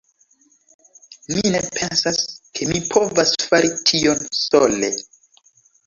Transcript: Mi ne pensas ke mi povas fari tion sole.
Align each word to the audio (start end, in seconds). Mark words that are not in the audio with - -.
Mi 1.33 1.43
ne 1.57 1.61
pensas 1.75 2.19
ke 2.57 2.71
mi 2.73 2.83
povas 2.97 3.37
fari 3.47 3.73
tion 3.93 4.27
sole. 4.43 4.95